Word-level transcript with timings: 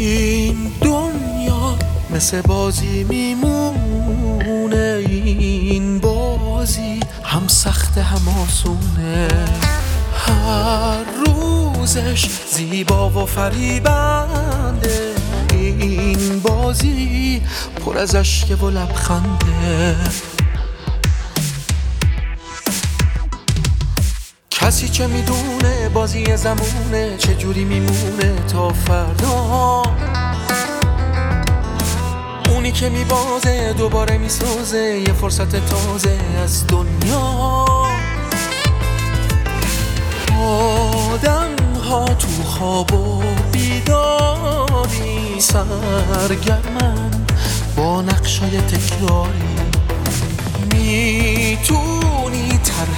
این 0.00 0.72
دنیا 0.80 1.78
مثل 2.10 2.40
بازی 2.40 3.04
میمونه 3.04 5.04
این 5.08 5.98
بازی 5.98 7.00
هم 7.24 7.48
سخته 7.48 8.02
هم 8.02 8.28
آسونه. 8.28 9.28
هر 10.14 11.04
روزش 11.26 12.28
زیبا 12.52 13.10
و 13.10 13.26
فریبنده. 13.26 15.14
این 15.52 16.40
بازی 16.40 17.42
پر 17.84 17.98
از 17.98 18.14
اشک 18.14 18.62
و 18.62 18.70
لبخنده. 18.70 19.96
کسی 24.70 24.88
چه 24.88 25.06
می‌دونه 25.06 25.88
بازی 25.88 26.36
زمونه 26.36 27.16
چه 27.18 27.34
جوری 27.34 27.64
میمونه 27.64 28.34
تا 28.52 28.68
فردا؟ 28.68 29.82
اونی 32.48 32.72
که 32.72 32.88
میبازه 32.88 33.72
دوباره 33.72 34.18
می‌سازه 34.18 35.02
یه 35.06 35.12
فرصت 35.12 35.66
تازه 35.66 36.18
از 36.44 36.66
دنیا. 36.66 37.64
آدم 40.40 41.50
ها 41.90 42.04
تو 42.04 42.28
خواب 42.44 42.92
و 42.94 43.22
بیداری 43.52 45.40
سرگرمن 45.40 47.10
با 47.76 48.02
نقشای 48.02 48.60
تکراری 48.60 49.42
می‌تونی 50.60 51.39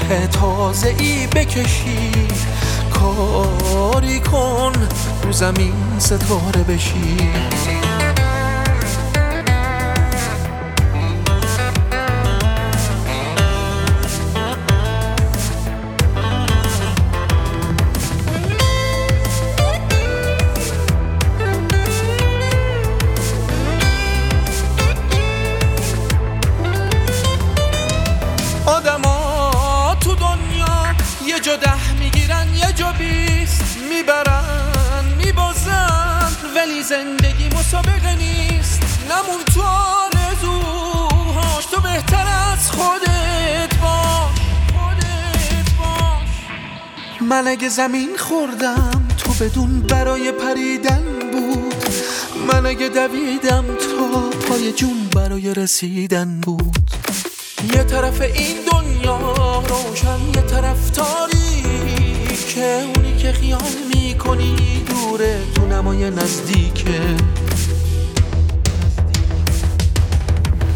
طرح 0.09 0.27
تازه 0.27 0.95
ای 0.99 1.27
بکشی 1.27 2.11
کاری 2.91 4.21
کن 4.21 4.73
رو 5.23 5.33
زمین 5.33 5.75
ستاره 5.99 6.63
بشی. 6.69 7.17
زندگی 36.83 37.49
مسابقه 37.49 38.15
نیست. 38.15 38.81
نمون 39.11 39.45
تو 39.55 39.63
آرزوهاش 39.63 41.67
تو 41.67 41.81
بهتر 41.81 42.27
از 42.53 42.71
خودت 42.71 43.75
باش. 43.83 44.39
خودت 44.75 45.71
باش. 45.79 46.29
من 47.21 47.49
اگه 47.49 47.69
زمین 47.69 48.17
خوردم 48.19 49.09
تو 49.19 49.33
بدون 49.33 49.81
برای 49.81 50.33
پریدن 50.33 51.05
بود. 51.33 51.75
من 52.49 52.67
اگه 52.67 52.89
دویدم 52.89 53.65
تا 53.65 54.31
پای 54.49 54.73
جون 54.73 55.09
برای 55.17 55.55
رسیدن 55.55 56.41
بود. 56.41 56.91
یه 57.75 57.85
طرف 57.85 58.21
این 58.21 58.57
دنیا 58.73 59.63
روشن 59.69 60.21
یه 60.35 60.43
طرف 60.43 60.91
تاریکه 62.53 62.85
اونی 62.97 63.17
که 63.17 63.33
خیال 63.33 63.73
می‌کنی 63.95 64.85
دوره 64.89 65.41
تو 65.55 65.67
نمای 65.67 66.11
نزدیکه. 66.11 67.01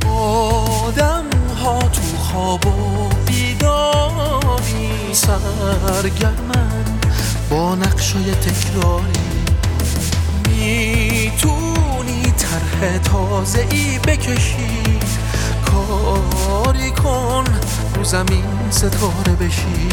آدم 0.09 1.25
ها 1.63 1.79
تو 1.79 2.03
خواب 2.19 2.67
و 2.67 3.09
بیداری 3.27 4.91
سرگرمن. 5.13 6.85
با 7.51 7.75
نقشای 7.75 8.35
تکراری 8.35 9.21
می‌تونی 10.49 12.23
طرح 12.23 12.99
تازه 12.99 13.67
ای 13.71 13.99
بکشی. 13.99 14.99
کاری 15.67 16.91
کن 16.91 17.45
رو 17.95 18.05
زمین 18.05 18.45
ستاره 18.71 19.37
بشی. 19.41 19.89